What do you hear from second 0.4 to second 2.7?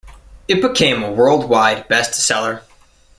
It became a world-wide best seller.